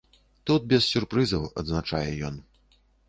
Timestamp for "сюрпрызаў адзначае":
0.93-2.07